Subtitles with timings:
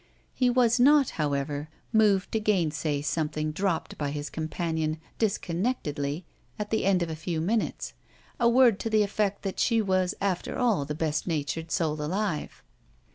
[0.33, 6.25] He was not, however, moved to gainsay something dropped by his companion, disconnectedly,
[6.57, 7.93] at the end of a few minutes;
[8.39, 12.63] a word to the effect that she was after all the best natured soul alive.